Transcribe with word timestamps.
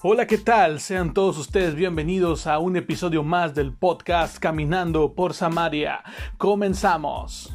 Hola, 0.00 0.28
¿qué 0.28 0.38
tal? 0.38 0.78
Sean 0.78 1.12
todos 1.12 1.36
ustedes 1.38 1.74
bienvenidos 1.74 2.46
a 2.46 2.60
un 2.60 2.76
episodio 2.76 3.24
más 3.24 3.56
del 3.56 3.72
podcast 3.72 4.38
Caminando 4.38 5.12
por 5.16 5.34
Samaria. 5.34 6.04
Comenzamos. 6.36 7.52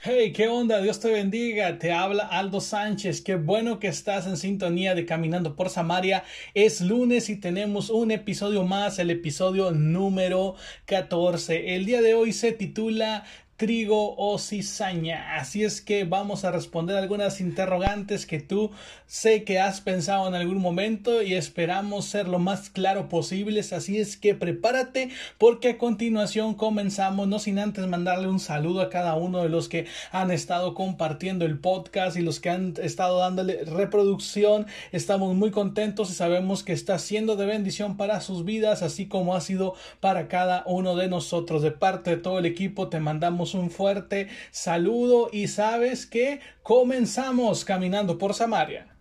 Hey, 0.00 0.32
¿qué 0.32 0.48
onda? 0.48 0.80
Dios 0.80 0.98
te 0.98 1.12
bendiga. 1.12 1.78
Te 1.78 1.92
habla 1.92 2.24
Aldo 2.24 2.60
Sánchez. 2.60 3.20
Qué 3.20 3.36
bueno 3.36 3.78
que 3.78 3.86
estás 3.86 4.26
en 4.26 4.36
sintonía 4.36 4.96
de 4.96 5.06
Caminando 5.06 5.54
por 5.54 5.70
Samaria. 5.70 6.24
Es 6.54 6.80
lunes 6.80 7.28
y 7.28 7.36
tenemos 7.36 7.90
un 7.90 8.10
episodio 8.10 8.64
más, 8.64 8.98
el 8.98 9.10
episodio 9.10 9.70
número 9.70 10.56
14. 10.86 11.76
El 11.76 11.86
día 11.86 12.02
de 12.02 12.14
hoy 12.14 12.32
se 12.32 12.50
titula 12.50 13.24
trigo 13.58 14.14
o 14.16 14.38
cizaña. 14.38 15.34
Así 15.36 15.64
es 15.64 15.80
que 15.80 16.04
vamos 16.04 16.44
a 16.44 16.52
responder 16.52 16.96
algunas 16.96 17.40
interrogantes 17.40 18.24
que 18.24 18.38
tú 18.38 18.70
sé 19.06 19.42
que 19.42 19.58
has 19.58 19.80
pensado 19.80 20.28
en 20.28 20.36
algún 20.36 20.58
momento 20.58 21.22
y 21.22 21.34
esperamos 21.34 22.04
ser 22.04 22.28
lo 22.28 22.38
más 22.38 22.70
claro 22.70 23.08
posibles. 23.08 23.72
Así 23.72 23.98
es 23.98 24.16
que 24.16 24.36
prepárate 24.36 25.10
porque 25.38 25.70
a 25.70 25.78
continuación 25.78 26.54
comenzamos, 26.54 27.26
no 27.26 27.40
sin 27.40 27.58
antes 27.58 27.84
mandarle 27.88 28.28
un 28.28 28.38
saludo 28.38 28.80
a 28.80 28.90
cada 28.90 29.16
uno 29.16 29.42
de 29.42 29.48
los 29.48 29.68
que 29.68 29.86
han 30.12 30.30
estado 30.30 30.74
compartiendo 30.74 31.44
el 31.44 31.58
podcast 31.58 32.16
y 32.16 32.22
los 32.22 32.38
que 32.38 32.50
han 32.50 32.74
estado 32.80 33.18
dándole 33.18 33.64
reproducción. 33.64 34.66
Estamos 34.92 35.34
muy 35.34 35.50
contentos 35.50 36.10
y 36.10 36.14
sabemos 36.14 36.62
que 36.62 36.72
está 36.72 37.00
siendo 37.00 37.34
de 37.34 37.46
bendición 37.46 37.96
para 37.96 38.20
sus 38.20 38.44
vidas, 38.44 38.82
así 38.82 39.06
como 39.06 39.34
ha 39.34 39.40
sido 39.40 39.74
para 39.98 40.28
cada 40.28 40.62
uno 40.66 40.94
de 40.94 41.08
nosotros. 41.08 41.60
De 41.62 41.72
parte 41.72 42.10
de 42.10 42.16
todo 42.18 42.38
el 42.38 42.46
equipo 42.46 42.88
te 42.88 43.00
mandamos 43.00 43.47
un 43.54 43.70
fuerte 43.70 44.28
saludo 44.50 45.30
y 45.32 45.48
sabes 45.48 46.06
que 46.06 46.40
comenzamos 46.62 47.64
caminando 47.64 48.18
por 48.18 48.34
Samaria. 48.34 48.94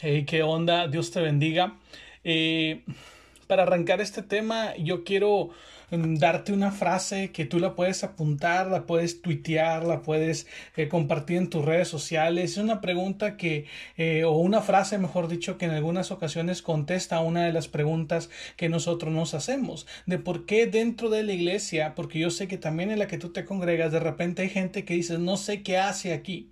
Hey, 0.00 0.24
qué 0.26 0.42
onda, 0.42 0.88
Dios 0.88 1.10
te 1.10 1.20
bendiga. 1.20 1.78
Eh, 2.24 2.84
para 3.52 3.64
arrancar 3.64 4.00
este 4.00 4.22
tema, 4.22 4.74
yo 4.78 5.04
quiero 5.04 5.50
mm, 5.90 6.14
darte 6.14 6.54
una 6.54 6.70
frase 6.70 7.32
que 7.32 7.44
tú 7.44 7.58
la 7.58 7.74
puedes 7.74 8.02
apuntar, 8.02 8.68
la 8.68 8.86
puedes 8.86 9.20
tuitear, 9.20 9.84
la 9.84 10.00
puedes 10.00 10.46
eh, 10.74 10.88
compartir 10.88 11.36
en 11.36 11.50
tus 11.50 11.62
redes 11.62 11.86
sociales. 11.86 12.52
Es 12.52 12.56
una 12.56 12.80
pregunta 12.80 13.36
que, 13.36 13.66
eh, 13.98 14.24
o 14.24 14.38
una 14.38 14.62
frase, 14.62 14.96
mejor 14.96 15.28
dicho, 15.28 15.58
que 15.58 15.66
en 15.66 15.72
algunas 15.72 16.10
ocasiones 16.10 16.62
contesta 16.62 17.20
una 17.20 17.44
de 17.44 17.52
las 17.52 17.68
preguntas 17.68 18.30
que 18.56 18.70
nosotros 18.70 19.12
nos 19.12 19.34
hacemos. 19.34 19.86
De 20.06 20.16
por 20.16 20.46
qué 20.46 20.66
dentro 20.66 21.10
de 21.10 21.22
la 21.22 21.34
iglesia, 21.34 21.94
porque 21.94 22.20
yo 22.20 22.30
sé 22.30 22.48
que 22.48 22.56
también 22.56 22.90
en 22.90 23.00
la 23.00 23.06
que 23.06 23.18
tú 23.18 23.34
te 23.34 23.44
congregas, 23.44 23.92
de 23.92 24.00
repente 24.00 24.40
hay 24.40 24.48
gente 24.48 24.86
que 24.86 24.94
dice, 24.94 25.18
no 25.18 25.36
sé 25.36 25.62
qué 25.62 25.76
hace 25.76 26.14
aquí. 26.14 26.48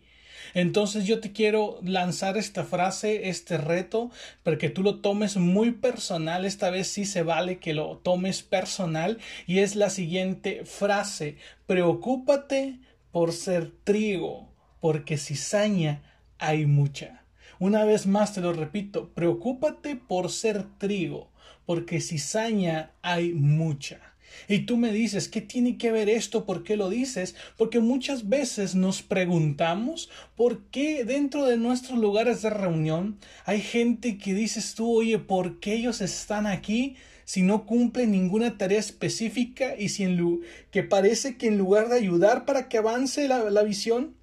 Entonces 0.54 1.04
yo 1.04 1.20
te 1.20 1.32
quiero 1.32 1.78
lanzar 1.82 2.36
esta 2.36 2.64
frase, 2.64 3.28
este 3.28 3.58
reto, 3.58 4.10
para 4.42 4.58
que 4.58 4.70
tú 4.70 4.82
lo 4.82 5.00
tomes 5.00 5.36
muy 5.36 5.72
personal. 5.72 6.44
Esta 6.44 6.70
vez 6.70 6.88
sí 6.88 7.04
se 7.04 7.22
vale 7.22 7.58
que 7.58 7.74
lo 7.74 7.98
tomes 7.98 8.42
personal 8.42 9.18
y 9.46 9.60
es 9.60 9.76
la 9.76 9.90
siguiente 9.90 10.64
frase. 10.64 11.36
Preocúpate 11.66 12.78
por 13.12 13.32
ser 13.32 13.70
trigo, 13.84 14.48
porque 14.80 15.18
cizaña 15.18 16.02
hay 16.38 16.66
mucha. 16.66 17.24
Una 17.58 17.84
vez 17.84 18.06
más 18.06 18.32
te 18.34 18.40
lo 18.40 18.52
repito, 18.52 19.10
preocúpate 19.10 19.94
por 19.96 20.30
ser 20.30 20.64
trigo, 20.78 21.30
porque 21.66 22.00
cizaña 22.00 22.92
hay 23.02 23.34
mucha. 23.34 24.09
Y 24.48 24.60
tú 24.60 24.76
me 24.76 24.92
dices, 24.92 25.28
¿qué 25.28 25.40
tiene 25.40 25.78
que 25.78 25.92
ver 25.92 26.08
esto? 26.08 26.44
¿Por 26.44 26.62
qué 26.62 26.76
lo 26.76 26.88
dices? 26.88 27.34
Porque 27.56 27.80
muchas 27.80 28.28
veces 28.28 28.74
nos 28.74 29.02
preguntamos 29.02 30.10
por 30.36 30.64
qué 30.64 31.04
dentro 31.04 31.44
de 31.46 31.56
nuestros 31.56 31.98
lugares 31.98 32.42
de 32.42 32.50
reunión 32.50 33.18
hay 33.44 33.60
gente 33.60 34.18
que 34.18 34.34
dices 34.34 34.74
tú, 34.74 34.98
oye, 34.98 35.18
¿por 35.18 35.60
qué 35.60 35.74
ellos 35.74 36.00
están 36.00 36.46
aquí? 36.46 36.96
si 37.24 37.42
no 37.42 37.64
cumplen 37.64 38.10
ninguna 38.10 38.58
tarea 38.58 38.80
específica 38.80 39.76
y 39.78 39.90
si 39.90 40.02
en 40.02 40.42
que 40.72 40.82
parece 40.82 41.36
que 41.36 41.46
en 41.46 41.58
lugar 41.58 41.88
de 41.88 41.94
ayudar 41.94 42.44
para 42.44 42.68
que 42.68 42.78
avance 42.78 43.28
la, 43.28 43.50
la 43.50 43.62
visión, 43.62 44.16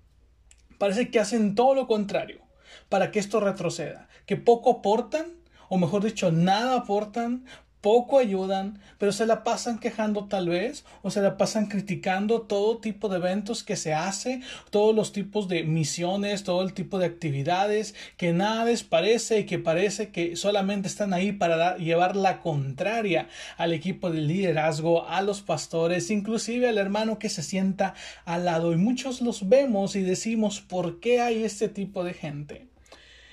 parece 0.78 1.10
que 1.10 1.22
hacen 1.22 1.56
todo 1.56 1.74
lo 1.74 1.88
contrario 1.88 2.42
para 2.90 3.10
que 3.10 3.20
esto 3.20 3.40
retroceda, 3.40 4.10
que 4.26 4.36
poco 4.36 4.72
aportan 4.72 5.38
o 5.70 5.78
mejor 5.78 6.04
dicho, 6.04 6.32
nada 6.32 6.78
aportan, 6.78 7.46
poco 7.82 8.18
ayudan, 8.20 8.80
pero 8.98 9.12
se 9.12 9.26
la 9.26 9.44
pasan 9.44 9.80
quejando 9.80 10.26
tal 10.26 10.50
vez, 10.50 10.86
o 11.04 11.12
se 11.12 11.22
la 11.22 11.38
pasan 11.38 11.68
criticando 11.68 12.42
todo 12.42 12.80
tipo 12.80 13.10
de 13.10 13.18
eventos 13.18 13.64
que 13.64 13.76
se 13.76 13.94
hace, 13.94 14.42
todos 14.72 14.96
los 14.96 15.12
tipos 15.12 15.48
de 15.48 15.64
misiones, 15.64 16.44
todo 16.44 16.64
el 16.64 16.74
tipo 16.74 17.00
de 17.00 17.06
actividades, 17.06 17.96
que 18.18 18.34
nada 18.34 18.66
les 18.66 18.84
parece 18.84 19.40
y 19.40 19.46
que 19.46 19.60
parece 19.60 20.10
que 20.10 20.36
solamente 20.36 20.88
están 20.88 21.14
ahí 21.14 21.32
para 21.32 21.78
llevar 21.78 22.16
la 22.16 22.42
contraria 22.42 23.30
al 23.58 23.74
equipo 23.74 24.10
de 24.10 24.22
liderazgo, 24.22 25.08
a 25.08 25.22
los 25.22 25.42
pastores, 25.42 26.10
inclusive 26.10 26.68
al 26.68 26.78
hermano 26.78 27.20
que 27.20 27.30
se 27.30 27.44
sienta 27.44 27.94
al 28.26 28.46
lado. 28.46 28.74
Y 28.74 28.78
muchos 28.78 29.22
los 29.22 29.48
vemos 29.48 29.96
y 29.96 30.02
decimos, 30.02 30.62
¿por 30.62 31.00
qué 31.00 31.22
hay 31.22 31.44
este 31.44 31.70
tipo 31.70 32.04
de 32.04 32.14
gente? 32.14 32.68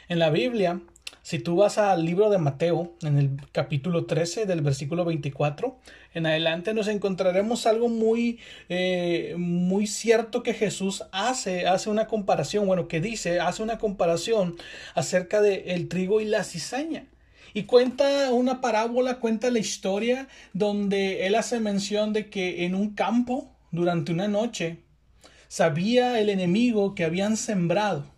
En 0.08 0.18
la 0.18 0.28
Biblia, 0.30 0.80
si 1.24 1.38
tú 1.38 1.56
vas 1.56 1.78
al 1.78 2.04
libro 2.04 2.28
de 2.28 2.36
Mateo, 2.36 2.92
en 3.00 3.16
el 3.16 3.30
capítulo 3.50 4.04
13 4.04 4.44
del 4.44 4.60
versículo 4.60 5.06
24, 5.06 5.78
en 6.12 6.26
adelante 6.26 6.74
nos 6.74 6.86
encontraremos 6.86 7.64
algo 7.64 7.88
muy, 7.88 8.40
eh, 8.68 9.34
muy 9.38 9.86
cierto 9.86 10.42
que 10.42 10.52
Jesús 10.52 11.02
hace, 11.12 11.66
hace 11.66 11.88
una 11.88 12.08
comparación, 12.08 12.66
bueno, 12.66 12.88
que 12.88 13.00
dice, 13.00 13.40
hace 13.40 13.62
una 13.62 13.78
comparación 13.78 14.56
acerca 14.94 15.40
del 15.40 15.62
el 15.64 15.88
trigo 15.88 16.20
y 16.20 16.26
la 16.26 16.44
cizaña. 16.44 17.06
Y 17.54 17.62
cuenta 17.62 18.30
una 18.30 18.60
parábola, 18.60 19.18
cuenta 19.18 19.50
la 19.50 19.60
historia 19.60 20.28
donde 20.52 21.26
él 21.26 21.36
hace 21.36 21.58
mención 21.58 22.12
de 22.12 22.28
que 22.28 22.66
en 22.66 22.74
un 22.74 22.94
campo, 22.94 23.50
durante 23.70 24.12
una 24.12 24.28
noche, 24.28 24.80
sabía 25.48 26.20
el 26.20 26.28
enemigo 26.28 26.94
que 26.94 27.04
habían 27.04 27.38
sembrado 27.38 28.13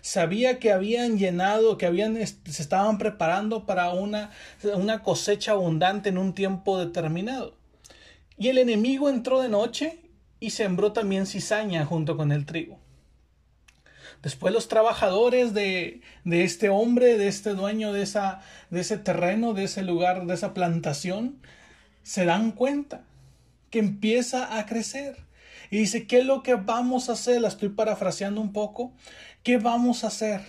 sabía 0.00 0.58
que 0.58 0.72
habían 0.72 1.18
llenado, 1.18 1.78
que 1.78 1.86
habían, 1.86 2.16
se 2.16 2.62
estaban 2.62 2.98
preparando 2.98 3.66
para 3.66 3.90
una, 3.90 4.30
una 4.74 5.02
cosecha 5.02 5.52
abundante 5.52 6.08
en 6.08 6.18
un 6.18 6.34
tiempo 6.34 6.78
determinado. 6.78 7.54
Y 8.38 8.48
el 8.48 8.58
enemigo 8.58 9.08
entró 9.08 9.40
de 9.40 9.48
noche 9.48 10.00
y 10.40 10.50
sembró 10.50 10.92
también 10.92 11.26
cizaña 11.26 11.84
junto 11.84 12.16
con 12.16 12.32
el 12.32 12.44
trigo. 12.44 12.78
Después 14.22 14.52
los 14.52 14.68
trabajadores 14.68 15.54
de, 15.54 16.00
de, 16.24 16.44
este 16.44 16.68
hombre, 16.68 17.16
de 17.18 17.28
este 17.28 17.50
dueño 17.50 17.92
de, 17.92 18.02
esa, 18.02 18.40
de 18.70 18.80
ese 18.80 18.98
terreno, 18.98 19.54
de 19.54 19.64
ese 19.64 19.82
lugar, 19.82 20.26
de 20.26 20.34
esa 20.34 20.54
plantación, 20.54 21.38
se 22.02 22.24
dan 22.24 22.52
cuenta 22.52 23.04
que 23.70 23.78
empieza 23.78 24.58
a 24.58 24.66
crecer. 24.66 25.16
Y 25.70 25.78
dice, 25.78 26.06
¿qué 26.06 26.20
es 26.20 26.26
lo 26.26 26.42
que 26.42 26.54
vamos 26.54 27.08
a 27.08 27.12
hacer? 27.12 27.40
La 27.40 27.48
estoy 27.48 27.68
parafraseando 27.68 28.40
un 28.40 28.52
poco. 28.52 28.92
¿Qué 29.46 29.58
vamos 29.58 30.02
a 30.02 30.08
hacer? 30.08 30.40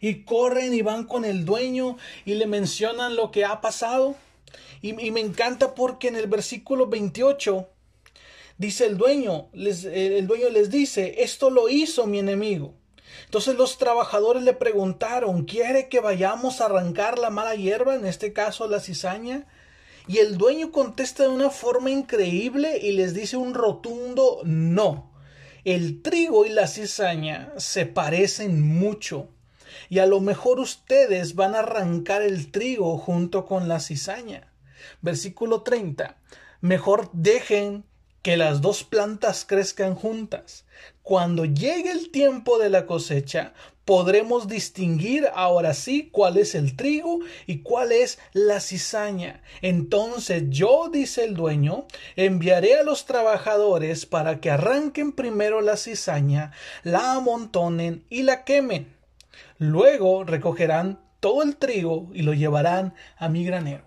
Y 0.00 0.22
corren 0.22 0.72
y 0.72 0.80
van 0.80 1.04
con 1.04 1.26
el 1.26 1.44
dueño 1.44 1.98
y 2.24 2.36
le 2.36 2.46
mencionan 2.46 3.14
lo 3.14 3.30
que 3.30 3.44
ha 3.44 3.60
pasado. 3.60 4.16
Y, 4.80 4.94
me 4.94 5.20
encanta 5.20 5.74
porque 5.74 6.08
en 6.08 6.16
el 6.16 6.26
versículo 6.26 6.86
28 6.86 7.68
dice 8.56 8.86
el 8.86 8.96
dueño, 8.96 9.50
les, 9.52 9.84
el 9.84 10.26
dueño 10.26 10.48
les 10.48 10.70
dice, 10.70 11.22
esto 11.22 11.50
lo 11.50 11.68
hizo 11.68 12.06
mi 12.06 12.18
enemigo. 12.18 12.72
Entonces 13.26 13.56
los 13.56 13.76
trabajadores 13.76 14.42
le 14.42 14.54
preguntaron, 14.54 15.44
¿quiere 15.44 15.90
que 15.90 16.00
vayamos 16.00 16.62
a 16.62 16.64
arrancar 16.64 17.18
la 17.18 17.28
mala 17.28 17.56
hierba, 17.56 17.94
en 17.94 18.06
este 18.06 18.32
caso 18.32 18.66
la 18.68 18.80
cizaña? 18.80 19.46
Y 20.08 20.18
el 20.18 20.38
dueño 20.38 20.72
contesta 20.72 21.24
de 21.24 21.28
una 21.28 21.50
forma 21.50 21.90
increíble 21.90 22.78
y 22.78 22.92
les 22.92 23.12
dice 23.12 23.36
un 23.36 23.52
rotundo 23.52 24.40
no. 24.44 25.14
El 25.66 26.00
trigo 26.00 26.46
y 26.46 26.50
la 26.50 26.68
cizaña 26.68 27.52
se 27.56 27.86
parecen 27.86 28.62
mucho 28.62 29.30
y 29.88 29.98
a 29.98 30.06
lo 30.06 30.20
mejor 30.20 30.60
ustedes 30.60 31.34
van 31.34 31.56
a 31.56 31.58
arrancar 31.58 32.22
el 32.22 32.52
trigo 32.52 32.96
junto 32.98 33.46
con 33.46 33.66
la 33.66 33.80
cizaña. 33.80 34.52
Versículo 35.02 35.62
30. 35.62 36.18
Mejor 36.60 37.10
dejen 37.12 37.82
que 38.26 38.36
las 38.36 38.60
dos 38.60 38.82
plantas 38.82 39.44
crezcan 39.44 39.94
juntas. 39.94 40.64
Cuando 41.04 41.44
llegue 41.44 41.92
el 41.92 42.10
tiempo 42.10 42.58
de 42.58 42.70
la 42.70 42.84
cosecha, 42.84 43.52
podremos 43.84 44.48
distinguir 44.48 45.28
ahora 45.32 45.74
sí 45.74 46.08
cuál 46.10 46.36
es 46.36 46.56
el 46.56 46.74
trigo 46.74 47.20
y 47.46 47.60
cuál 47.60 47.92
es 47.92 48.18
la 48.32 48.58
cizaña. 48.58 49.44
Entonces 49.62 50.42
yo, 50.48 50.90
dice 50.92 51.22
el 51.22 51.34
dueño, 51.34 51.86
enviaré 52.16 52.74
a 52.74 52.82
los 52.82 53.06
trabajadores 53.06 54.06
para 54.06 54.40
que 54.40 54.50
arranquen 54.50 55.12
primero 55.12 55.60
la 55.60 55.76
cizaña, 55.76 56.50
la 56.82 57.12
amontonen 57.12 58.04
y 58.10 58.24
la 58.24 58.42
quemen. 58.42 58.92
Luego 59.58 60.24
recogerán 60.24 60.98
todo 61.20 61.44
el 61.44 61.58
trigo 61.58 62.10
y 62.12 62.22
lo 62.22 62.34
llevarán 62.34 62.92
a 63.18 63.28
mi 63.28 63.44
granero. 63.44 63.85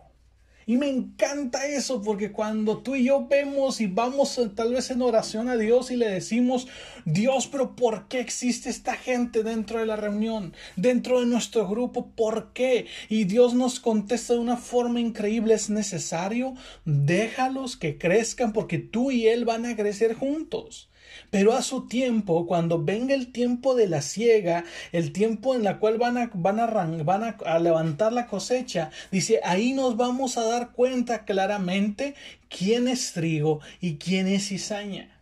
Y 0.69 0.77
me 0.77 0.87
encanta 0.87 1.65
eso 1.65 1.99
porque 2.03 2.31
cuando 2.31 2.77
tú 2.77 2.93
y 2.95 3.05
yo 3.05 3.25
vemos 3.27 3.81
y 3.81 3.87
vamos 3.87 4.37
eh, 4.37 4.51
tal 4.53 4.71
vez 4.71 4.91
en 4.91 5.01
oración 5.01 5.49
a 5.49 5.57
Dios 5.57 5.89
y 5.89 5.95
le 5.95 6.07
decimos, 6.07 6.67
Dios, 7.05 7.47
pero 7.47 7.75
¿por 7.75 8.07
qué 8.07 8.19
existe 8.19 8.69
esta 8.69 8.93
gente 8.93 9.41
dentro 9.41 9.79
de 9.79 9.87
la 9.87 9.95
reunión, 9.95 10.53
dentro 10.75 11.21
de 11.21 11.25
nuestro 11.25 11.67
grupo? 11.67 12.11
¿Por 12.15 12.53
qué? 12.53 12.85
Y 13.09 13.23
Dios 13.23 13.55
nos 13.55 13.79
contesta 13.79 14.33
de 14.33 14.41
una 14.41 14.57
forma 14.57 14.99
increíble, 14.99 15.55
es 15.55 15.71
necesario, 15.71 16.53
déjalos 16.85 17.75
que 17.75 17.97
crezcan 17.97 18.53
porque 18.53 18.77
tú 18.77 19.09
y 19.09 19.25
Él 19.27 19.45
van 19.45 19.65
a 19.65 19.75
crecer 19.75 20.13
juntos. 20.13 20.88
Pero 21.29 21.53
a 21.53 21.61
su 21.61 21.87
tiempo, 21.87 22.47
cuando 22.47 22.83
venga 22.83 23.13
el 23.13 23.31
tiempo 23.31 23.75
de 23.75 23.87
la 23.87 24.01
siega, 24.01 24.63
el 24.91 25.11
tiempo 25.11 25.55
en 25.55 25.63
la 25.63 25.79
cual 25.79 25.97
van 25.97 26.17
a, 26.17 26.31
van 26.33 26.59
a, 26.59 26.67
van 26.67 27.23
a, 27.23 27.59
levantar 27.59 28.13
la 28.13 28.27
cosecha, 28.27 28.91
dice, 29.11 29.39
ahí 29.43 29.73
nos 29.73 29.97
vamos 29.97 30.37
a 30.37 30.43
dar 30.43 30.71
cuenta 30.71 31.25
claramente 31.25 32.15
quién 32.49 32.87
es 32.87 33.13
trigo 33.13 33.59
y 33.79 33.97
quién 33.97 34.27
es 34.27 34.47
cizaña. 34.47 35.19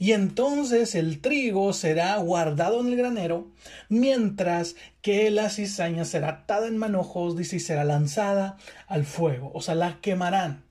Y 0.00 0.12
entonces 0.12 0.94
el 0.94 1.20
trigo 1.20 1.72
será 1.72 2.16
guardado 2.18 2.80
en 2.80 2.88
el 2.88 2.96
granero, 2.96 3.48
mientras 3.88 4.76
que 5.02 5.30
la 5.30 5.50
cizaña 5.50 6.04
será 6.04 6.28
atada 6.28 6.68
en 6.68 6.76
manojos, 6.76 7.40
y 7.40 7.60
será 7.60 7.84
lanzada 7.84 8.58
al 8.86 9.04
fuego, 9.04 9.50
o 9.54 9.60
sea, 9.60 9.74
la 9.74 10.00
quemarán. 10.00 10.67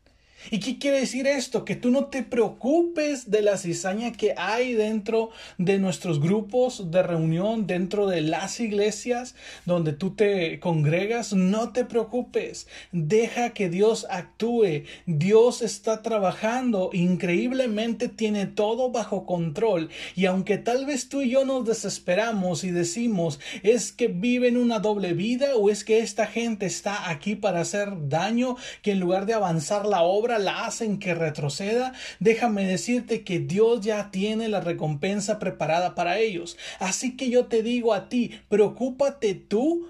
¿Y 0.51 0.59
qué 0.59 0.77
quiere 0.77 0.99
decir 0.99 1.27
esto? 1.27 1.65
Que 1.65 1.75
tú 1.75 1.91
no 1.91 2.05
te 2.05 2.23
preocupes 2.23 3.29
de 3.29 3.41
la 3.41 3.57
cizaña 3.57 4.11
que 4.13 4.33
hay 4.37 4.73
dentro 4.73 5.31
de 5.57 5.79
nuestros 5.79 6.21
grupos 6.21 6.91
de 6.91 7.03
reunión, 7.03 7.67
dentro 7.67 8.07
de 8.07 8.21
las 8.21 8.59
iglesias 8.59 9.35
donde 9.65 9.93
tú 9.93 10.15
te 10.15 10.59
congregas. 10.59 11.33
No 11.33 11.73
te 11.73 11.85
preocupes. 11.85 12.67
Deja 12.91 13.49
que 13.49 13.69
Dios 13.69 14.07
actúe. 14.09 14.83
Dios 15.05 15.61
está 15.61 16.01
trabajando. 16.01 16.91
Increíblemente 16.93 18.07
tiene 18.07 18.45
todo 18.45 18.91
bajo 18.91 19.25
control. 19.25 19.89
Y 20.15 20.25
aunque 20.25 20.57
tal 20.57 20.85
vez 20.85 21.09
tú 21.09 21.21
y 21.21 21.29
yo 21.29 21.45
nos 21.45 21.65
desesperamos 21.65 22.63
y 22.63 22.71
decimos, 22.71 23.39
es 23.63 23.91
que 23.91 24.07
viven 24.07 24.55
una 24.57 24.79
doble 24.79 25.13
vida 25.13 25.55
o 25.55 25.69
es 25.69 25.83
que 25.83 25.99
esta 25.99 26.27
gente 26.27 26.65
está 26.65 27.09
aquí 27.09 27.35
para 27.35 27.61
hacer 27.61 28.07
daño, 28.07 28.55
que 28.81 28.91
en 28.91 28.99
lugar 28.99 29.25
de 29.25 29.33
avanzar 29.33 29.85
la 29.85 30.03
obra, 30.03 30.26
la 30.39 30.65
hacen 30.65 30.99
que 30.99 31.13
retroceda, 31.13 31.93
déjame 32.19 32.65
decirte 32.65 33.23
que 33.23 33.39
Dios 33.39 33.81
ya 33.81 34.11
tiene 34.11 34.49
la 34.49 34.61
recompensa 34.61 35.39
preparada 35.39 35.95
para 35.95 36.19
ellos. 36.19 36.57
Así 36.79 37.15
que 37.15 37.29
yo 37.29 37.45
te 37.45 37.63
digo 37.63 37.93
a 37.93 38.09
ti, 38.09 38.31
preocúpate 38.49 39.33
tú 39.33 39.87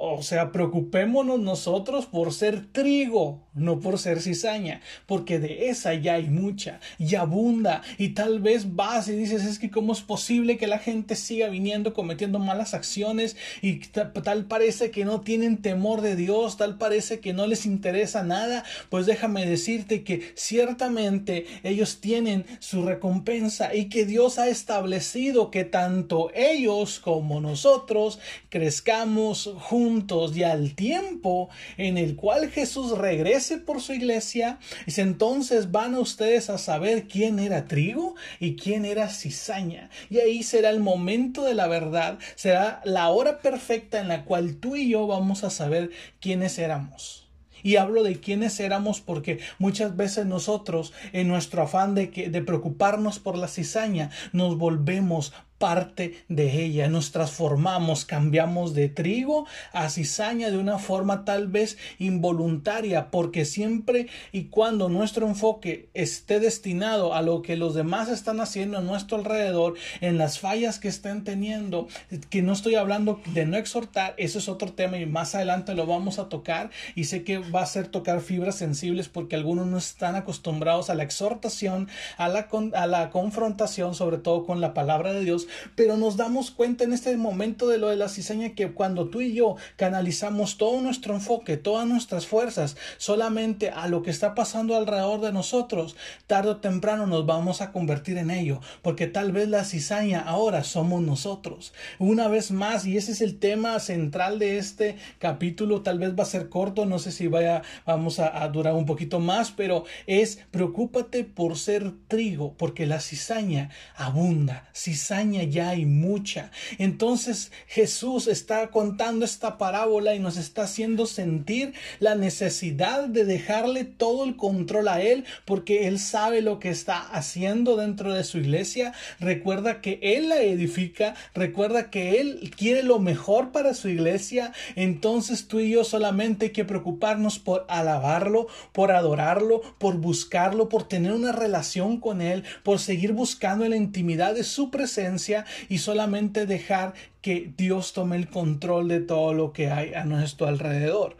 o 0.00 0.22
sea, 0.22 0.52
preocupémonos 0.52 1.40
nosotros 1.40 2.06
por 2.06 2.32
ser 2.32 2.66
trigo, 2.70 3.48
no 3.52 3.80
por 3.80 3.98
ser 3.98 4.20
cizaña, 4.20 4.80
porque 5.06 5.40
de 5.40 5.70
esa 5.70 5.92
ya 5.94 6.14
hay 6.14 6.28
mucha 6.28 6.78
y 7.00 7.16
abunda. 7.16 7.82
Y 7.98 8.10
tal 8.10 8.38
vez 8.38 8.76
vas 8.76 9.08
y 9.08 9.16
dices, 9.16 9.44
es 9.44 9.58
que 9.58 9.72
cómo 9.72 9.92
es 9.92 10.02
posible 10.02 10.56
que 10.56 10.68
la 10.68 10.78
gente 10.78 11.16
siga 11.16 11.48
viniendo 11.48 11.94
cometiendo 11.94 12.38
malas 12.38 12.74
acciones 12.74 13.36
y 13.60 13.80
tal 13.88 14.44
parece 14.44 14.92
que 14.92 15.04
no 15.04 15.22
tienen 15.22 15.62
temor 15.62 16.00
de 16.00 16.14
Dios, 16.14 16.56
tal 16.56 16.78
parece 16.78 17.18
que 17.18 17.32
no 17.32 17.48
les 17.48 17.66
interesa 17.66 18.22
nada. 18.22 18.62
Pues 18.90 19.04
déjame 19.04 19.46
decirte 19.46 20.04
que 20.04 20.32
ciertamente 20.36 21.46
ellos 21.64 22.00
tienen 22.00 22.46
su 22.60 22.84
recompensa 22.84 23.74
y 23.74 23.88
que 23.88 24.04
Dios 24.04 24.38
ha 24.38 24.46
establecido 24.46 25.50
que 25.50 25.64
tanto 25.64 26.30
ellos 26.36 27.00
como 27.00 27.40
nosotros 27.40 28.20
crezcamos 28.48 29.52
juntos 29.58 29.87
y 30.34 30.42
al 30.42 30.74
tiempo 30.74 31.48
en 31.76 31.96
el 31.96 32.14
cual 32.14 32.50
Jesús 32.50 32.96
regrese 32.96 33.58
por 33.58 33.80
su 33.80 33.92
iglesia, 33.92 34.58
y 34.86 35.00
entonces 35.00 35.70
van 35.70 35.94
ustedes 35.94 36.50
a 36.50 36.58
saber 36.58 37.08
quién 37.08 37.38
era 37.38 37.66
trigo 37.66 38.14
y 38.38 38.56
quién 38.56 38.84
era 38.84 39.08
cizaña. 39.08 39.90
Y 40.10 40.18
ahí 40.18 40.42
será 40.42 40.70
el 40.70 40.80
momento 40.80 41.42
de 41.42 41.54
la 41.54 41.66
verdad, 41.66 42.18
será 42.34 42.80
la 42.84 43.08
hora 43.08 43.38
perfecta 43.38 44.00
en 44.00 44.08
la 44.08 44.24
cual 44.24 44.56
tú 44.56 44.76
y 44.76 44.90
yo 44.90 45.06
vamos 45.06 45.42
a 45.44 45.50
saber 45.50 45.90
quiénes 46.20 46.58
éramos. 46.58 47.28
Y 47.62 47.76
hablo 47.76 48.04
de 48.04 48.20
quiénes 48.20 48.60
éramos 48.60 49.00
porque 49.00 49.40
muchas 49.58 49.96
veces 49.96 50.26
nosotros, 50.26 50.92
en 51.12 51.26
nuestro 51.26 51.62
afán 51.62 51.94
de, 51.94 52.10
que, 52.10 52.30
de 52.30 52.42
preocuparnos 52.42 53.18
por 53.18 53.36
la 53.36 53.48
cizaña, 53.48 54.10
nos 54.32 54.56
volvemos 54.56 55.32
parte 55.58 56.24
de 56.28 56.64
ella. 56.64 56.88
Nos 56.88 57.12
transformamos, 57.12 58.04
cambiamos 58.04 58.74
de 58.74 58.88
trigo 58.88 59.46
a 59.72 59.90
cizaña 59.90 60.50
de 60.50 60.58
una 60.58 60.78
forma 60.78 61.24
tal 61.24 61.48
vez 61.48 61.76
involuntaria, 61.98 63.10
porque 63.10 63.44
siempre 63.44 64.08
y 64.32 64.44
cuando 64.44 64.88
nuestro 64.88 65.26
enfoque 65.26 65.90
esté 65.94 66.40
destinado 66.40 67.14
a 67.14 67.22
lo 67.22 67.42
que 67.42 67.56
los 67.56 67.74
demás 67.74 68.08
están 68.08 68.40
haciendo 68.40 68.78
a 68.78 68.82
nuestro 68.82 69.18
alrededor, 69.18 69.74
en 70.00 70.18
las 70.18 70.38
fallas 70.38 70.78
que 70.78 70.88
estén 70.88 71.24
teniendo, 71.24 71.88
que 72.30 72.42
no 72.42 72.52
estoy 72.52 72.76
hablando 72.76 73.20
de 73.26 73.44
no 73.44 73.56
exhortar, 73.56 74.14
eso 74.16 74.38
es 74.38 74.48
otro 74.48 74.72
tema 74.72 74.98
y 74.98 75.06
más 75.06 75.34
adelante 75.34 75.74
lo 75.74 75.86
vamos 75.86 76.18
a 76.18 76.28
tocar 76.28 76.70
y 76.94 77.04
sé 77.04 77.24
que 77.24 77.38
va 77.38 77.62
a 77.62 77.66
ser 77.66 77.88
tocar 77.88 78.20
fibras 78.20 78.56
sensibles 78.56 79.08
porque 79.08 79.36
algunos 79.36 79.66
no 79.66 79.78
están 79.78 80.14
acostumbrados 80.14 80.90
a 80.90 80.94
la 80.94 81.02
exhortación, 81.02 81.88
a 82.16 82.28
la, 82.28 82.48
a 82.74 82.86
la 82.86 83.10
confrontación, 83.10 83.94
sobre 83.94 84.18
todo 84.18 84.46
con 84.46 84.60
la 84.60 84.74
palabra 84.74 85.12
de 85.12 85.24
Dios, 85.24 85.47
pero 85.74 85.96
nos 85.96 86.16
damos 86.16 86.50
cuenta 86.50 86.84
en 86.84 86.92
este 86.92 87.16
momento 87.16 87.68
de 87.68 87.78
lo 87.78 87.88
de 87.88 87.96
la 87.96 88.08
cizaña 88.08 88.54
que 88.54 88.72
cuando 88.72 89.08
tú 89.08 89.20
y 89.20 89.34
yo 89.34 89.56
canalizamos 89.76 90.58
todo 90.58 90.80
nuestro 90.80 91.14
enfoque, 91.14 91.56
todas 91.56 91.86
nuestras 91.86 92.26
fuerzas 92.26 92.76
solamente 92.96 93.70
a 93.70 93.88
lo 93.88 94.02
que 94.02 94.10
está 94.10 94.34
pasando 94.34 94.76
alrededor 94.76 95.20
de 95.20 95.32
nosotros, 95.32 95.96
tarde 96.26 96.50
o 96.50 96.56
temprano 96.58 97.06
nos 97.06 97.26
vamos 97.26 97.60
a 97.60 97.72
convertir 97.72 98.18
en 98.18 98.30
ello, 98.30 98.60
porque 98.82 99.06
tal 99.06 99.32
vez 99.32 99.48
la 99.48 99.64
cizaña 99.64 100.20
ahora 100.20 100.64
somos 100.64 101.02
nosotros. 101.02 101.72
Una 101.98 102.28
vez 102.28 102.50
más, 102.50 102.86
y 102.86 102.96
ese 102.96 103.12
es 103.12 103.20
el 103.20 103.38
tema 103.38 103.78
central 103.80 104.38
de 104.38 104.58
este 104.58 104.96
capítulo, 105.18 105.82
tal 105.82 105.98
vez 105.98 106.14
va 106.18 106.22
a 106.22 106.26
ser 106.26 106.48
corto, 106.48 106.86
no 106.86 106.98
sé 106.98 107.12
si 107.12 107.26
vaya, 107.26 107.62
vamos 107.86 108.18
a, 108.18 108.42
a 108.42 108.48
durar 108.48 108.74
un 108.74 108.86
poquito 108.86 109.20
más, 109.20 109.50
pero 109.50 109.84
es 110.06 110.38
preocúpate 110.50 111.24
por 111.24 111.58
ser 111.58 111.92
trigo, 112.08 112.54
porque 112.56 112.86
la 112.86 113.00
cizaña 113.00 113.70
abunda, 113.94 114.68
cizaña 114.74 115.37
ya 115.44 115.70
hay 115.70 115.86
mucha. 115.86 116.50
Entonces 116.78 117.52
Jesús 117.66 118.26
está 118.26 118.68
contando 118.70 119.24
esta 119.24 119.58
parábola 119.58 120.14
y 120.14 120.18
nos 120.18 120.36
está 120.36 120.62
haciendo 120.62 121.06
sentir 121.06 121.74
la 122.00 122.14
necesidad 122.14 123.08
de 123.08 123.24
dejarle 123.24 123.84
todo 123.84 124.24
el 124.24 124.36
control 124.36 124.88
a 124.88 125.00
Él 125.00 125.24
porque 125.44 125.88
Él 125.88 125.98
sabe 125.98 126.42
lo 126.42 126.58
que 126.58 126.70
está 126.70 126.98
haciendo 126.98 127.76
dentro 127.76 128.14
de 128.14 128.24
su 128.24 128.38
iglesia. 128.38 128.92
Recuerda 129.20 129.80
que 129.80 129.98
Él 130.02 130.28
la 130.28 130.40
edifica, 130.42 131.14
recuerda 131.34 131.90
que 131.90 132.20
Él 132.20 132.50
quiere 132.56 132.82
lo 132.82 132.98
mejor 132.98 133.52
para 133.52 133.74
su 133.74 133.88
iglesia. 133.88 134.52
Entonces 134.76 135.48
tú 135.48 135.60
y 135.60 135.70
yo 135.70 135.84
solamente 135.84 136.46
hay 136.46 136.52
que 136.52 136.64
preocuparnos 136.64 137.38
por 137.38 137.66
alabarlo, 137.68 138.46
por 138.72 138.92
adorarlo, 138.92 139.62
por 139.78 139.96
buscarlo, 139.96 140.68
por 140.68 140.88
tener 140.88 141.12
una 141.12 141.32
relación 141.32 142.00
con 142.00 142.20
Él, 142.20 142.44
por 142.62 142.78
seguir 142.78 143.12
buscando 143.12 143.64
en 143.64 143.70
la 143.70 143.76
intimidad 143.76 144.34
de 144.34 144.44
su 144.44 144.70
presencia 144.70 145.27
y 145.68 145.78
solamente 145.78 146.46
dejar 146.46 146.94
que 147.20 147.52
Dios 147.56 147.92
tome 147.92 148.16
el 148.16 148.28
control 148.28 148.88
de 148.88 149.00
todo 149.00 149.34
lo 149.34 149.52
que 149.52 149.70
hay 149.70 149.94
a 149.94 150.04
nuestro 150.04 150.46
alrededor. 150.46 151.16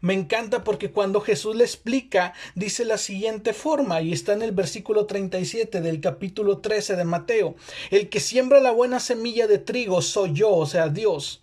Me 0.00 0.14
encanta 0.14 0.62
porque 0.62 0.90
cuando 0.90 1.20
Jesús 1.20 1.56
le 1.56 1.64
explica, 1.64 2.32
dice 2.54 2.84
la 2.84 2.98
siguiente 2.98 3.52
forma, 3.52 4.00
y 4.00 4.12
está 4.12 4.32
en 4.32 4.42
el 4.42 4.52
versículo 4.52 5.06
37 5.06 5.80
del 5.80 6.00
capítulo 6.00 6.58
13 6.58 6.94
de 6.94 7.04
Mateo, 7.04 7.56
el 7.90 8.08
que 8.08 8.20
siembra 8.20 8.60
la 8.60 8.70
buena 8.70 9.00
semilla 9.00 9.48
de 9.48 9.58
trigo 9.58 10.00
soy 10.02 10.34
yo, 10.34 10.54
o 10.54 10.66
sea, 10.66 10.88
Dios, 10.88 11.40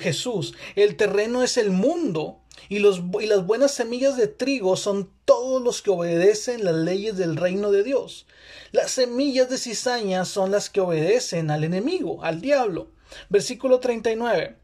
Jesús, 0.00 0.54
el 0.74 0.96
terreno 0.96 1.42
es 1.42 1.58
el 1.58 1.70
mundo, 1.70 2.38
y, 2.68 2.78
los, 2.78 3.02
y 3.20 3.26
las 3.26 3.44
buenas 3.44 3.74
semillas 3.74 4.16
de 4.16 4.28
trigo 4.28 4.76
son 4.76 5.10
todos 5.42 5.60
los 5.60 5.82
que 5.82 5.90
obedecen 5.90 6.64
las 6.64 6.76
leyes 6.76 7.16
del 7.16 7.34
reino 7.34 7.72
de 7.72 7.82
Dios. 7.82 8.26
Las 8.70 8.92
semillas 8.92 9.50
de 9.50 9.58
cizaña 9.58 10.24
son 10.24 10.52
las 10.52 10.70
que 10.70 10.80
obedecen 10.80 11.50
al 11.50 11.64
enemigo, 11.64 12.22
al 12.22 12.40
diablo. 12.40 12.86
Versículo 13.28 13.80
39 13.80 14.61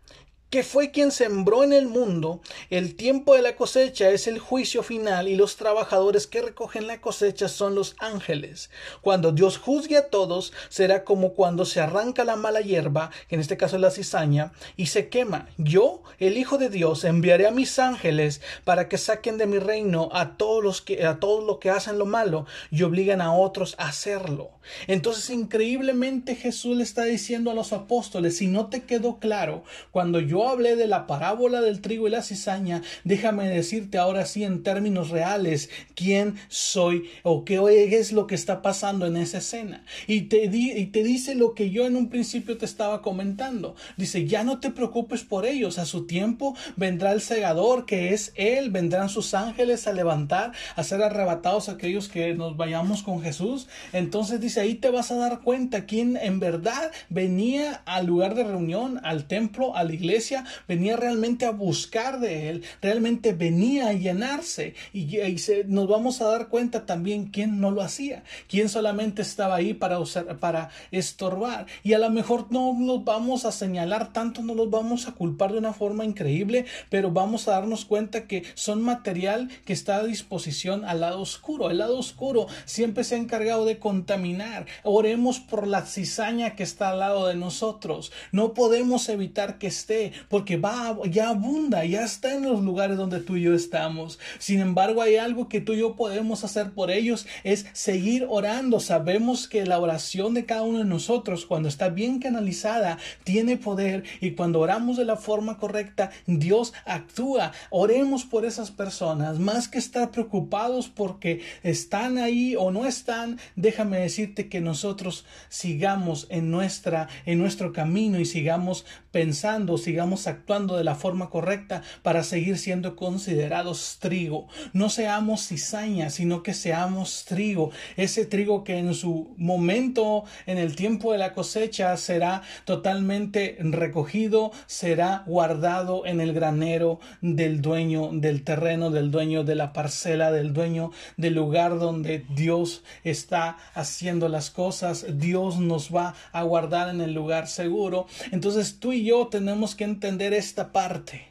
que 0.51 0.63
fue 0.63 0.91
quien 0.91 1.11
sembró 1.11 1.63
en 1.63 1.73
el 1.73 1.89
mundo, 1.89 2.41
el 2.71 2.95
tiempo 2.95 3.35
de 3.35 3.43
la 3.43 3.55
cosecha 3.55 4.09
es 4.09 4.27
el 4.27 4.39
juicio 4.39 4.83
final 4.83 5.29
y 5.29 5.37
los 5.37 5.57
trabajadores 5.57 6.27
que 6.27 6.41
recogen 6.41 6.87
la 6.87 7.01
cosecha 7.01 7.49
son 7.49 7.75
los 7.75 7.97
ángeles. 7.99 8.71
Cuando 9.03 9.33
Dios 9.33 9.59
juzgue 9.59 9.99
a 9.99 10.09
todos, 10.09 10.55
será 10.71 11.05
como 11.05 11.35
cuando 11.35 11.67
se 11.67 11.81
arranca 11.81 12.25
la 12.25 12.37
mala 12.37 12.63
hierba, 12.63 13.11
que 13.29 13.35
en 13.35 13.43
este 13.43 13.59
caso 13.59 13.77
es 13.77 13.83
la 13.83 13.91
cizaña, 13.91 14.53
y 14.77 14.87
se 14.87 15.09
quema. 15.09 15.49
Yo, 15.59 16.03
el 16.19 16.39
Hijo 16.39 16.57
de 16.57 16.71
Dios, 16.71 17.05
enviaré 17.05 17.47
a 17.47 17.51
mis 17.51 17.79
ángeles 17.79 18.41
para 18.65 18.89
que 18.89 18.97
saquen 18.97 19.37
de 19.37 19.47
mi 19.47 19.59
reino 19.59 20.09
a 20.13 20.37
todos 20.37 20.65
los 20.65 20.81
que 20.81 21.05
a 21.05 21.21
todos 21.21 21.45
los 21.45 21.59
que 21.59 21.71
hacen 21.71 21.99
lo 21.99 22.07
malo 22.07 22.47
y 22.71 22.83
obligan 22.83 23.21
a 23.21 23.35
otros 23.35 23.75
a 23.79 23.89
hacerlo. 23.89 24.51
Entonces, 24.87 25.31
increíblemente 25.31 26.37
Jesús 26.37 26.77
le 26.77 26.83
está 26.83 27.05
diciendo 27.05 27.51
a 27.51 27.55
los 27.55 27.73
apóstoles, 27.73 28.37
si 28.39 28.47
no 28.47 28.67
te 28.67 28.85
quedó 28.85 29.19
claro, 29.19 29.65
cuando 29.91 30.21
yo 30.21 30.38
yo 30.39 30.49
hablé 30.49 30.77
de 30.77 30.87
la 30.87 31.09
parábola 31.09 31.61
del 31.61 31.81
trigo 31.81 32.07
y 32.07 32.13
la 32.13 32.23
cizaña, 32.23 32.83
déjame 33.03 33.49
decirte 33.49 33.99
ahora 33.99 34.25
sí 34.25 34.45
en 34.45 34.63
términos 34.63 35.11
reales 35.11 35.69
quién 35.97 36.37
soy 36.47 37.11
o 37.25 37.45
qué 37.45 37.59
es 37.99 38.13
lo 38.13 38.29
que 38.29 38.37
está 38.37 38.63
pasando 38.63 39.05
en 39.07 39.17
esa 39.17 39.39
escena. 39.39 39.85
Y 40.07 40.23
te, 40.23 40.45
y 40.45 40.87
te 40.87 41.03
dice 41.03 41.35
lo 41.35 41.55
que 41.55 41.71
yo 41.71 41.87
en 41.87 41.97
un 41.97 42.09
principio 42.09 42.57
te 42.57 42.67
estaba 42.67 43.03
comentando. 43.03 43.75
Dice, 43.97 44.29
ya 44.29 44.45
no 44.45 44.61
te 44.61 44.71
preocupes 44.71 45.25
por 45.25 45.45
ellos, 45.45 45.77
a 45.81 45.87
su 45.87 46.07
tiempo 46.07 46.55
vendrá 46.77 47.11
el 47.11 47.21
segador 47.21 47.85
que 47.85 48.15
es 48.15 48.33
Él, 48.37 48.71
vendrán 48.71 49.09
sus 49.09 49.35
ángeles 49.35 49.89
a 49.89 49.93
levantar, 49.93 50.53
a 50.77 50.85
ser 50.85 51.03
arrebatados 51.03 51.69
aquellos 51.69 52.07
que 52.07 52.33
nos 52.35 52.57
vayamos 52.57 53.03
con 53.03 53.23
Jesús. 53.23 53.67
Entonces 53.93 54.41
dice, 54.41 54.61
ahí 54.61 54.77
te 54.77 54.91
vas 54.91 55.11
a 55.11 55.17
dar 55.17 55.41
cuenta 55.41 55.85
quién 55.85 56.17
en 56.17 56.39
verdad 56.39 56.93
venía 57.09 57.83
al 57.87 58.07
lugar 58.07 58.37
de 58.37 58.45
reunión, 58.45 59.01
al 59.03 59.27
templo, 59.27 59.75
a 59.75 59.83
la 59.83 59.93
iglesia, 59.93 60.28
venía 60.67 60.97
realmente 60.97 61.47
a 61.47 61.51
buscar 61.51 62.21
de 62.21 62.51
Él, 62.51 62.65
realmente 62.81 63.33
venía 63.33 63.89
a 63.89 63.93
llenarse. 63.93 64.75
Y, 64.93 65.19
nos 65.67 65.89
vamos 65.89 66.21
a 66.21 66.27
dar 66.27 66.49
cuenta 66.49 66.87
también 66.87 67.27
quién 67.27 67.61
no 67.61 67.71
lo 67.71 67.83
hacía, 67.83 68.23
quién 68.49 68.69
solamente 68.69 69.23
estaba 69.23 69.57
ahí 69.57 69.75
para, 69.75 69.99
usar, 69.99 70.39
para 70.39 70.71
estorbar. 70.91 71.67
Y 71.83 71.93
a 71.93 71.99
lo 71.99 72.11
mejor 72.11 72.47
no 72.51 72.75
nos 72.79 73.05
vamos 73.05 73.45
a 73.45 73.53
señalar 73.53 74.13
tanto, 74.13 74.43
no 74.43 74.55
los 74.55 74.71
vamos 74.71 75.09
a 75.09 75.13
culpar 75.13 75.53
de 75.53 75.59
una 75.59 75.73
forma 75.73 76.05
increíble, 76.05 76.67
pero 76.91 77.11
vamos 77.11 77.49
a 77.49 77.53
darnos 77.53 77.85
cuenta 77.85 78.27
que 78.27 78.45
son 78.55 78.83
material 78.83 79.49
que 79.65 79.73
está 79.73 79.97
a 79.97 80.05
disposición 80.05 80.85
al 80.85 81.01
lado 81.01 81.21
oscuro. 81.21 81.71
El 81.71 81.79
lado 81.79 81.99
oscuro 81.99 82.47
siempre 82.65 83.05
se 83.05 83.15
ha 83.15 83.19
encargado 83.19 83.65
de 83.65 83.79
contaminar. 83.79 84.67
Oremos 84.83 85.41
por 85.41 85.67
la 85.67 85.83
cizaña 85.83 86.57
que 86.57 86.63
está 86.63 86.91
al 86.91 87.01
lado 87.01 87.27
de 87.27 87.35
nosotros. 87.35 88.13
No 88.33 88.55
podemos 88.55 89.09
evitar 89.09 89.59
que 89.59 89.69
esté, 89.69 90.13
porque 90.29 90.57
va, 90.57 90.97
ya 91.11 91.31
abunda, 91.31 91.85
ya 91.85 92.05
está 92.05 92.35
en 92.35 92.45
los 92.45 92.63
lugares 92.63 92.97
donde 92.97 93.21
tú 93.21 93.37
y 93.37 93.43
yo 93.43 93.55
estamos. 93.55 94.19
Sin 94.39 94.61
embargo, 94.61 95.03
hay 95.03 95.17
algo 95.17 95.49
que 95.49 95.61
tú 95.61 95.73
y 95.73 95.81
yo 95.81 95.97
podemos 95.97 96.45
hacer 96.45 96.73
por 96.73 96.91
ellos, 96.91 97.27
es 97.45 97.67
seguir 97.73 98.27
orando. 98.29 98.81
Sabemos 98.81 99.49
que 99.49 99.67
la 99.67 99.79
oración 99.79 100.35
de 100.35 100.45
cada 100.45 100.63
uno 100.63 100.79
de 100.79 100.85
nosotros, 100.85 101.47
cuando 101.47 101.69
está 101.69 101.89
bien 101.89 102.19
canalizada, 102.19 102.99
tiene 103.25 103.57
poder 103.57 104.05
y 104.21 104.33
cuando 104.33 104.61
oramos 104.61 104.97
de 104.97 105.05
la 105.05 105.17
forma 105.17 105.59
correcta, 105.59 106.11
Dios 106.27 106.73
actúa. 106.85 107.53
Oremos 107.71 108.25
por 108.25 108.45
esas 108.45 108.71
personas, 108.71 109.39
más 109.39 109.69
que 109.69 109.79
estar 109.79 110.11
preocupados 110.11 110.89
porque 110.89 111.43
están 111.63 112.19
ahí 112.19 112.57
o 112.57 112.71
no 112.71 112.87
están, 112.87 113.39
déjame 113.57 113.99
decirte 113.99 114.49
que 114.49 114.61
nosotros 114.61 115.25
sigamos 115.49 116.27
en 116.31 116.51
nuestra 116.51 117.09
en 117.27 117.39
nuestro 117.39 117.73
camino 117.73 118.19
y 118.19 118.25
sigamos 118.25 118.85
pensando, 119.11 119.79
sigamos 119.79 120.08
actuando 120.27 120.77
de 120.77 120.85
la 120.85 120.95
forma 120.95 121.31
correcta 121.31 121.83
para 122.03 122.23
seguir 122.23 122.59
siendo 122.59 122.97
considerados 122.97 123.99
trigo. 124.01 124.49
No 124.73 124.89
seamos 124.89 125.47
cizaña, 125.47 126.11
sino 126.11 126.43
que 126.43 126.55
seamos 126.55 127.25
trigo, 127.27 127.71
ese 127.97 128.25
trigo 128.25 128.65
que 128.65 128.79
en 128.79 128.95
su 128.95 129.35
momento, 129.37 130.25
en 130.47 130.59
el 130.59 130.77
tiempo 130.77 131.13
de 131.13 131.19
la 131.19 131.33
cosecha, 131.33 131.97
será 131.97 132.43
totalmente 132.65 133.57
recogido, 133.61 134.53
será 134.67 135.23
guardado 135.27 136.07
en 136.07 136.21
el 136.21 136.33
granero 136.33 137.01
del 137.21 137.61
dueño 137.61 138.11
del 138.13 138.45
terreno, 138.45 138.91
del 138.91 139.11
dueño 139.11 139.45
de 139.45 139.55
la 139.55 139.73
parcela, 139.73 140.33
del 140.33 140.53
dueño 140.53 140.91
del 141.17 141.35
lugar 141.35 141.79
donde 141.79 142.25
Dios 142.35 142.83
está 143.05 143.57
haciendo 143.75 144.29
las 144.29 144.51
cosas. 144.51 145.07
Dios 145.19 145.59
nos 145.59 145.95
va 145.95 146.15
a 146.33 146.43
guardar 146.43 146.89
en 146.89 147.01
el 147.01 147.13
lugar 147.13 147.47
seguro. 147.49 148.07
Entonces 148.31 148.79
tú 148.79 148.93
y 148.93 149.05
yo 149.05 149.29
tenemos 149.29 149.75
que 149.75 149.85
entender 149.99 150.33
esta 150.33 150.71
parte. 150.71 151.27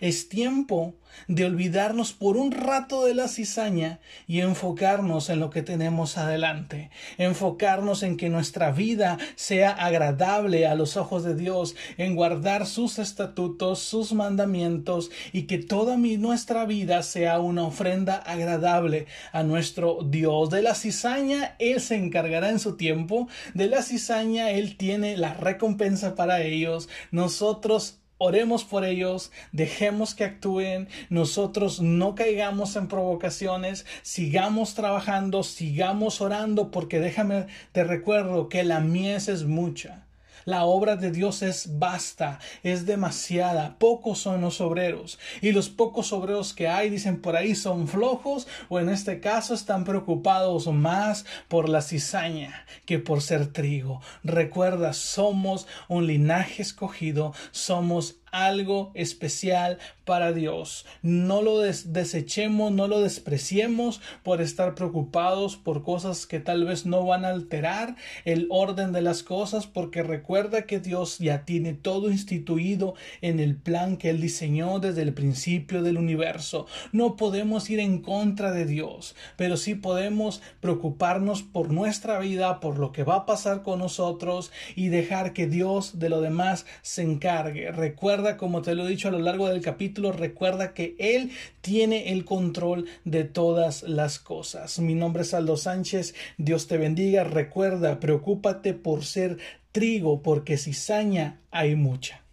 Es 0.00 0.28
tiempo 0.28 0.94
de 1.26 1.44
olvidarnos 1.44 2.12
por 2.12 2.36
un 2.36 2.52
rato 2.52 3.04
de 3.04 3.14
la 3.14 3.28
cizaña 3.28 4.00
y 4.26 4.40
enfocarnos 4.40 5.30
en 5.30 5.40
lo 5.40 5.50
que 5.50 5.62
tenemos 5.62 6.16
adelante, 6.16 6.90
enfocarnos 7.16 8.02
en 8.02 8.16
que 8.16 8.28
nuestra 8.28 8.70
vida 8.70 9.18
sea 9.34 9.70
agradable 9.70 10.66
a 10.66 10.74
los 10.74 10.96
ojos 10.96 11.24
de 11.24 11.34
Dios, 11.34 11.74
en 11.96 12.14
guardar 12.14 12.66
sus 12.66 12.98
estatutos, 12.98 13.80
sus 13.80 14.12
mandamientos 14.12 15.10
y 15.32 15.42
que 15.42 15.58
toda 15.58 15.96
nuestra 15.96 16.64
vida 16.64 17.02
sea 17.02 17.40
una 17.40 17.64
ofrenda 17.64 18.16
agradable 18.16 19.06
a 19.32 19.42
nuestro 19.42 19.98
Dios. 20.04 20.50
De 20.50 20.62
la 20.62 20.74
cizaña 20.74 21.56
Él 21.58 21.80
se 21.80 21.96
encargará 21.96 22.50
en 22.50 22.58
su 22.58 22.76
tiempo, 22.76 23.28
de 23.54 23.68
la 23.68 23.82
cizaña 23.82 24.50
Él 24.50 24.76
tiene 24.76 25.16
la 25.16 25.34
recompensa 25.34 26.14
para 26.14 26.42
ellos, 26.42 26.88
nosotros 27.10 27.98
Oremos 28.18 28.64
por 28.64 28.84
ellos, 28.84 29.30
dejemos 29.52 30.16
que 30.16 30.24
actúen, 30.24 30.88
nosotros 31.08 31.80
no 31.80 32.16
caigamos 32.16 32.74
en 32.74 32.88
provocaciones, 32.88 33.86
sigamos 34.02 34.74
trabajando, 34.74 35.44
sigamos 35.44 36.20
orando, 36.20 36.72
porque 36.72 36.98
déjame, 36.98 37.46
te 37.70 37.84
recuerdo 37.84 38.48
que 38.48 38.64
la 38.64 38.80
mies 38.80 39.28
es 39.28 39.44
mucha. 39.44 40.07
La 40.48 40.64
obra 40.64 40.96
de 40.96 41.10
Dios 41.10 41.42
es 41.42 41.78
vasta, 41.78 42.38
es 42.62 42.86
demasiada, 42.86 43.76
pocos 43.78 44.18
son 44.18 44.40
los 44.40 44.62
obreros, 44.62 45.18
y 45.42 45.52
los 45.52 45.68
pocos 45.68 46.10
obreros 46.10 46.54
que 46.54 46.68
hay, 46.68 46.88
dicen 46.88 47.20
por 47.20 47.36
ahí, 47.36 47.54
son 47.54 47.86
flojos, 47.86 48.48
o 48.70 48.80
en 48.80 48.88
este 48.88 49.20
caso 49.20 49.52
están 49.52 49.84
preocupados 49.84 50.66
más 50.68 51.26
por 51.48 51.68
la 51.68 51.82
cizaña 51.82 52.64
que 52.86 52.98
por 52.98 53.20
ser 53.20 53.52
trigo. 53.52 54.00
Recuerda, 54.24 54.94
somos 54.94 55.66
un 55.86 56.06
linaje 56.06 56.62
escogido, 56.62 57.34
somos 57.50 58.16
algo 58.32 58.92
especial 58.94 59.78
para 60.04 60.32
Dios. 60.32 60.86
No 61.02 61.42
lo 61.42 61.58
desechemos, 61.60 62.72
no 62.72 62.88
lo 62.88 63.00
despreciemos 63.00 64.00
por 64.22 64.40
estar 64.40 64.74
preocupados 64.74 65.56
por 65.56 65.82
cosas 65.82 66.26
que 66.26 66.40
tal 66.40 66.64
vez 66.64 66.86
no 66.86 67.04
van 67.04 67.24
a 67.24 67.28
alterar 67.28 67.96
el 68.24 68.46
orden 68.50 68.92
de 68.92 69.02
las 69.02 69.22
cosas, 69.22 69.66
porque 69.66 70.02
recuerda 70.02 70.62
que 70.62 70.80
Dios 70.80 71.18
ya 71.18 71.44
tiene 71.44 71.74
todo 71.74 72.10
instituido 72.10 72.94
en 73.20 73.38
el 73.38 73.56
plan 73.56 73.96
que 73.96 74.10
Él 74.10 74.20
diseñó 74.20 74.78
desde 74.80 75.02
el 75.02 75.12
principio 75.12 75.82
del 75.82 75.98
universo. 75.98 76.66
No 76.92 77.16
podemos 77.16 77.68
ir 77.68 77.80
en 77.80 78.00
contra 78.00 78.52
de 78.52 78.64
Dios, 78.64 79.14
pero 79.36 79.56
sí 79.56 79.74
podemos 79.74 80.40
preocuparnos 80.60 81.42
por 81.42 81.70
nuestra 81.70 82.18
vida, 82.18 82.60
por 82.60 82.78
lo 82.78 82.92
que 82.92 83.04
va 83.04 83.16
a 83.16 83.26
pasar 83.26 83.62
con 83.62 83.80
nosotros 83.80 84.50
y 84.74 84.88
dejar 84.88 85.32
que 85.32 85.46
Dios 85.46 85.98
de 85.98 86.08
lo 86.08 86.20
demás 86.20 86.66
se 86.82 87.02
encargue. 87.02 87.70
Recuerda 88.18 88.36
como 88.36 88.62
te 88.62 88.74
lo 88.74 88.84
he 88.84 88.90
dicho 88.90 89.06
a 89.06 89.12
lo 89.12 89.20
largo 89.20 89.48
del 89.48 89.60
capítulo, 89.60 90.10
recuerda 90.10 90.74
que 90.74 90.96
Él 90.98 91.30
tiene 91.60 92.10
el 92.10 92.24
control 92.24 92.86
de 93.04 93.22
todas 93.22 93.84
las 93.84 94.18
cosas. 94.18 94.80
Mi 94.80 94.96
nombre 94.96 95.22
es 95.22 95.34
Aldo 95.34 95.56
Sánchez, 95.56 96.16
Dios 96.36 96.66
te 96.66 96.78
bendiga, 96.78 97.22
recuerda, 97.22 98.00
preocúpate 98.00 98.74
por 98.74 99.04
ser 99.04 99.38
trigo, 99.70 100.20
porque 100.20 100.56
cizaña 100.56 101.38
hay 101.52 101.76
mucha. 101.76 102.24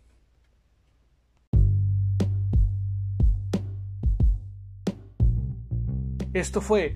Esto 6.34 6.62
fue 6.62 6.96